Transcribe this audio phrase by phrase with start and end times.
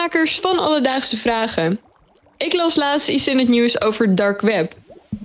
[0.00, 1.80] makers van Alledaagse Vragen.
[2.36, 4.74] Ik las laatst iets in het nieuws over dark web.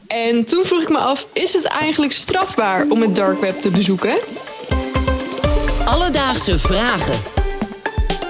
[0.07, 3.69] En toen vroeg ik me af, is het eigenlijk strafbaar om het dark web te
[3.69, 4.17] bezoeken?
[5.85, 7.15] Alledaagse Vragen.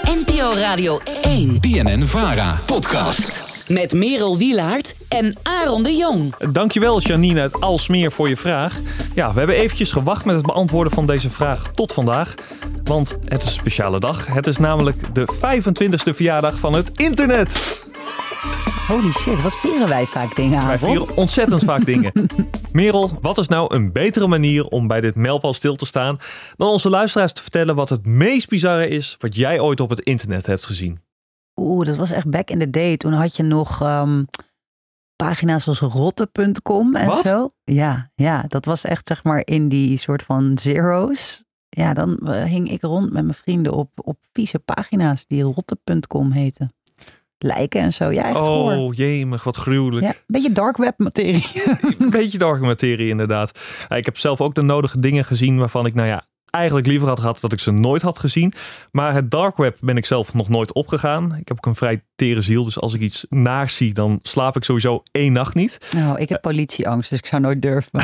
[0.04, 1.60] NPO Radio 1.
[1.60, 2.60] BNN Vara.
[2.66, 3.44] Podcast.
[3.68, 6.36] Met Merel Wielaert en Aaron de Jong.
[6.52, 8.80] Dankjewel Janine uit Alsmeer voor je vraag.
[9.16, 12.36] Ja, we hebben eventjes gewacht met het beantwoorden van deze vraag tot vandaag.
[12.86, 14.28] Want het is een speciale dag.
[14.28, 17.84] Het is namelijk de 25e verjaardag van het internet.
[18.88, 20.68] Holy shit, wat vieren wij vaak dingen aan?
[20.68, 22.12] Wij vieren ontzettend vaak dingen.
[22.72, 26.18] Merel, wat is nou een betere manier om bij dit mijlpaal stil te staan...
[26.58, 29.16] dan onze luisteraars te vertellen wat het meest bizarre is...
[29.20, 31.00] wat jij ooit op het internet hebt gezien?
[31.56, 32.98] Oeh, dat was echt back in the day.
[32.98, 34.24] Toen had je nog ehm,
[35.16, 37.26] pagina's zoals rotte.com en Wat?
[37.26, 37.50] zo.
[37.64, 41.45] Ja, ja, dat was echt zeg maar in die soort van zeros.
[41.76, 46.32] Ja, dan eh, hing ik rond met mijn vrienden op, op vieze pagina's die rotte.com
[46.32, 46.74] heten.
[47.38, 48.12] Lijken en zo.
[48.12, 48.38] Ja, echt.
[48.38, 50.06] Oh, jemig, wat gruwelijk.
[50.06, 51.52] Ja, een beetje dark web materie.
[52.00, 53.60] Een beetje dark materie inderdaad.
[53.90, 56.24] Ik heb zelf ook de nodige dingen gezien waarvan ik, nou ja,
[56.56, 58.54] eigenlijk liever had gehad dat ik ze nooit had gezien.
[58.92, 61.36] Maar het dark web ben ik zelf nog nooit opgegaan.
[61.40, 64.56] Ik heb ook een vrij tere ziel, dus als ik iets naars zie, dan slaap
[64.56, 65.90] ik sowieso één nacht niet.
[65.96, 68.04] Nou, ik heb politieangst, dus ik zou nooit durven.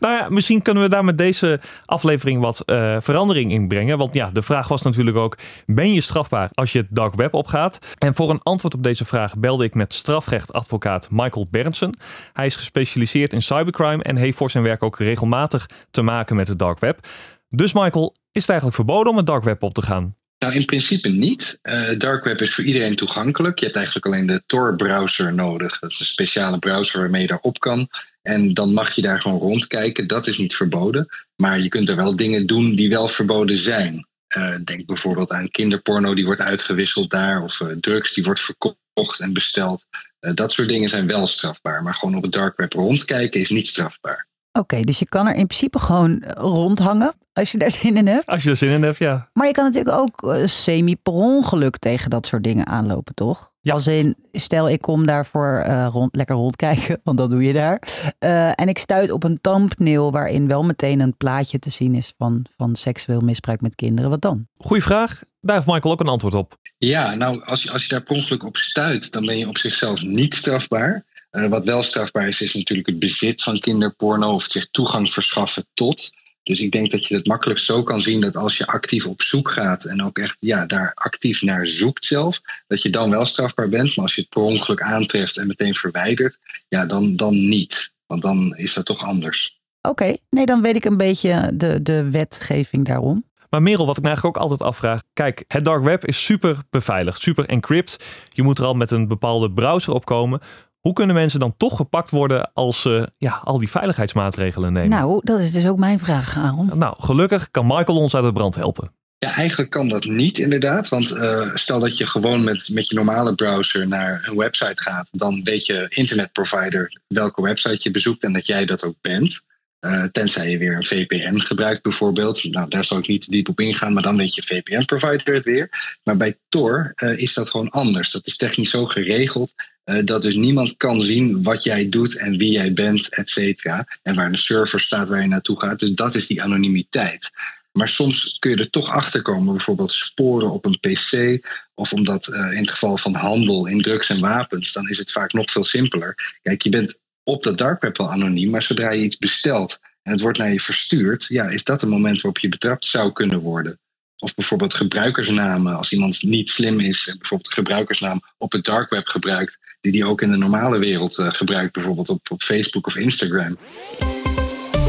[0.00, 3.98] Nou ja, misschien kunnen we daar met deze aflevering wat eh, verandering in brengen.
[3.98, 7.34] Want ja, de vraag was natuurlijk ook, ben je strafbaar als je het dark web
[7.34, 7.78] opgaat?
[7.98, 11.98] En voor een antwoord op deze vraag belde ik met strafrechtadvocaat Michael Berndsen.
[12.32, 16.48] Hij is gespecialiseerd in cybercrime en heeft voor zijn werk ook regelmatig te maken met
[16.48, 17.06] het dark web.
[17.48, 20.16] Dus Michael, is het eigenlijk verboden om het dark web op te gaan?
[20.38, 21.58] Nou, in principe niet.
[21.62, 23.58] Eh dark web is voor iedereen toegankelijk.
[23.58, 25.78] Je hebt eigenlijk alleen de Tor-browser nodig.
[25.78, 27.88] Dat is een speciale browser waarmee je daarop kan.
[28.22, 30.06] En dan mag je daar gewoon rondkijken.
[30.06, 31.08] Dat is niet verboden.
[31.36, 34.06] Maar je kunt er wel dingen doen die wel verboden zijn.
[34.26, 37.42] Eh, denk bijvoorbeeld aan kinderporno die wordt uitgewisseld daar.
[37.42, 39.86] Of eh, drugs die wordt verkocht en besteld.
[40.20, 41.82] Dat soort dingen zijn wel strafbaar.
[41.82, 44.27] Maar gewoon op het dark web rondkijken is niet strafbaar.
[44.58, 48.06] Oké, dus je kan er in principe gewoon eh, rondhangen als je daar zin in
[48.06, 48.26] hebt.
[48.26, 49.28] Als je er zin in hebt, ja.
[49.32, 53.52] Maar je kan natuurlijk ook eh, semi per ongeluk tegen dat soort dingen aanlopen, toch?
[53.60, 53.72] Ja.
[53.72, 57.82] Als in, stel ik kom daarvoor eh, rond, lekker rondkijken, want dat doe je daar.
[58.18, 62.12] Eh, en ik stuit op een thumbnail waarin wel meteen een plaatje te zien is
[62.16, 64.10] van, van seksueel misbruik met kinderen.
[64.10, 64.46] Wat dan?
[64.56, 65.22] Goeie vraag.
[65.40, 66.56] Daar heeft Michael ook een antwoord op.
[66.78, 69.58] Ja, nou, als je, als je daar per ongeluk op stuit, dan ben je op
[69.58, 71.04] zichzelf niet strafbaar.
[71.30, 75.12] Eh, wat wel strafbaar is, is natuurlijk het bezit van kinderporno of het zich toegang
[75.12, 76.16] verschaffen tot.
[76.42, 79.22] Dus ik denk dat je het makkelijk zo kan zien dat als je actief op
[79.22, 83.24] zoek gaat en ook echt ja, daar actief naar zoekt zelf, dat je dan wel
[83.24, 83.96] strafbaar bent.
[83.96, 86.38] Maar als je het per ongeluk aantreft en meteen verwijdert,
[86.68, 87.92] ja, dan, dan niet.
[88.06, 89.60] Want dan is dat toch anders.
[89.82, 93.26] Oké, nee, dan weet ik een beetje de, de wetgeving daarom.
[93.50, 95.02] Maar Merel, wat ik me eigenlijk ook altijd afvraag.
[95.12, 98.04] Kijk, het dark web is super beveiligd, super encrypt.
[98.28, 100.40] Je moet er al met een bepaalde browser op komen.
[100.80, 104.90] Hoe kunnen mensen dan toch gepakt worden als ze ja, al die veiligheidsmaatregelen nemen?
[104.90, 106.70] Nou, dat is dus ook mijn vraag, Aaron.
[106.74, 108.92] Nou, gelukkig kan Michael ons uit de brand helpen.
[109.18, 110.88] Ja, eigenlijk kan dat niet inderdaad.
[110.88, 115.08] Want eh, stel dat je gewoon met, met je normale browser naar een website gaat,
[115.12, 119.46] dan weet je internetprovider welke website je bezoekt en dat jij dat ook bent.
[119.78, 122.44] Eh, tenzij je weer een VPN gebruikt bijvoorbeeld.
[122.44, 125.44] Nou, daar zal ik niet te diep op ingaan, maar dan weet je VPN-provider het
[125.44, 125.96] weer.
[126.04, 128.10] Maar bij Tor eh, is dat gewoon anders.
[128.10, 129.54] Dat is technisch zo geregeld
[129.88, 133.86] eh, dat dus niemand kan zien wat jij doet en wie jij bent, et cetera.
[134.02, 135.78] En waar de server staat waar je naartoe gaat.
[135.78, 137.30] Dus dat is die anonimiteit.
[137.72, 141.40] Maar soms kun je er toch achter komen, bijvoorbeeld sporen op een PC.
[141.74, 145.12] Of omdat eh, in het geval van handel in drugs en wapens, dan is het
[145.12, 146.38] vaak nog veel simpeler.
[146.42, 150.12] Kijk, je bent op dat dark web wel anoniem, maar zodra je iets bestelt en
[150.12, 153.40] het wordt naar je verstuurd, ja, is dat een moment waarop je betrapt zou kunnen
[153.40, 153.78] worden.
[154.18, 158.90] Of bijvoorbeeld gebruikersnamen, als iemand niet slim is en bijvoorbeeld een gebruikersnaam op het dark
[158.90, 162.86] web gebruikt, die die ook in de normale wereld eh, gebruikt, bijvoorbeeld op, op Facebook
[162.86, 163.58] of Instagram.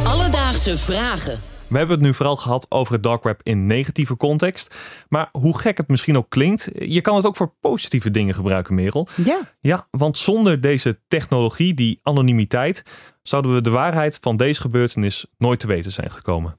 [0.06, 1.40] Alledaagse Vragen.
[1.70, 4.76] We hebben het nu vooral gehad over het dark web in negatieve context.
[5.10, 8.76] Maar hoe gek het misschien ook klinkt, je kan het ook voor positieve dingen gebruiken,
[8.76, 9.08] Merel.
[9.26, 12.84] Ja, Ja, want zonder deze technologie, die anonimiteit,
[13.24, 16.59] zouden we de waarheid van deze gebeurtenis nooit te weten zijn gekomen.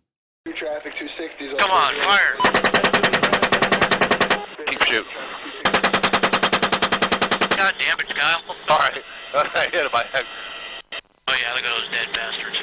[1.61, 2.33] Come on, fire.
[4.65, 5.05] Keep shooting.
[7.59, 8.43] God damn it, Kyle.
[8.69, 9.03] Sorry.
[9.35, 9.95] I hit him.
[9.95, 10.25] I-
[11.29, 12.63] Oh yeah, look at those dead bastards.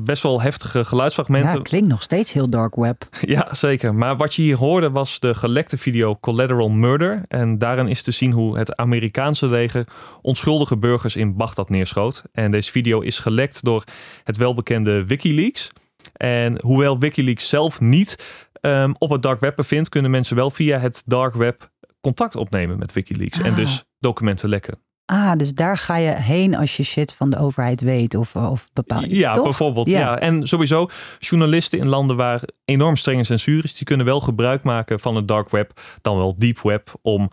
[0.00, 1.54] Best wel heftige geluidsfragmenten.
[1.56, 3.02] ja, klinkt nog steeds heel dark web.
[3.20, 3.94] Ja, zeker.
[3.94, 7.22] Maar wat je hier hoorde was de gelekte video Collateral Murder.
[7.28, 9.86] En daarin is te zien hoe het Amerikaanse leger
[10.22, 12.22] onschuldige burgers in Bagdad neerschoot.
[12.32, 13.84] En deze video is gelekt door
[14.24, 15.70] het welbekende Wikileaks.
[16.12, 18.26] En hoewel Wikileaks zelf niet
[18.60, 22.78] ehm, op het dark web bevindt, kunnen mensen wel via het dark web contact opnemen
[22.78, 23.38] met Wikileaks.
[23.38, 23.56] En Ah.
[23.56, 24.78] dus documenten lekken.
[25.04, 28.68] Ah, dus daar ga je heen als je shit van de overheid weet of, of
[28.72, 29.06] bepaald.
[29.08, 29.44] Ja, toch?
[29.44, 29.86] bijvoorbeeld.
[29.90, 30.18] Ja.
[30.18, 35.00] En sowieso, journalisten in landen waar enorm strenge censuur is, die kunnen wel gebruik maken
[35.00, 37.28] van het dark web, dan wel deep web, om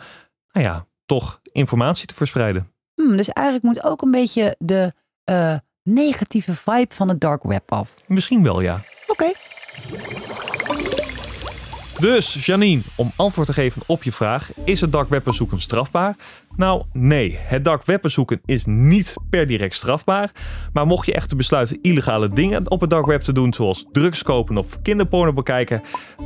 [0.52, 2.72] nou ja, toch informatie te verspreiden.
[2.94, 7.72] Hmm, dus eigenlijk moet ook een beetje de eh, negatieve vibe van het dark web
[7.72, 7.94] af.
[8.08, 8.84] Misschien wel, ja.
[9.08, 9.32] Oké.
[12.00, 16.16] Dus Janine, om antwoord te geven op je vraag, is het dark web bezoeken strafbaar?
[16.56, 17.38] Nou, nee.
[17.40, 20.32] Het dark web bezoeken is niet per direct strafbaar.
[20.74, 24.24] Maar mocht je echter besluiten illegale dingen op het dark web te doen, zoals drugs
[24.24, 25.82] kopen of kinderporno bekijken,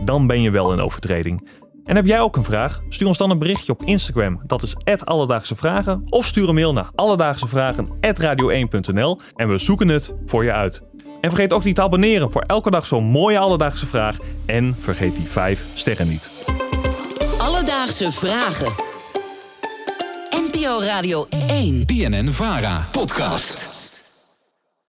[0.06, 1.48] dan ben je wel in overtreding.
[1.84, 2.82] En heb jij ook een vraag?
[2.90, 4.42] Stuur ons dan een berichtje op Instagram.
[4.46, 6.02] Dat is Alledaagse Vragen.
[6.10, 10.82] Of stuur een mail naar alledaagsevragen.radio1.nl en we zoeken het voor je uit.
[11.22, 14.18] En vergeet ook niet te abonneren voor elke dag zo'n mooie alledaagse vraag.
[14.46, 16.46] En vergeet die 5 sterren niet.
[17.40, 18.74] Alledaagse vragen.
[20.30, 21.86] NPO Radio 1.
[21.86, 23.79] BNN Vara podcast.